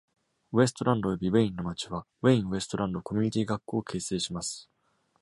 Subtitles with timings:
[0.51, 4.67] ウエストランドおよびウェインの町はウェインウエストランドコミュニティ学区を形成します。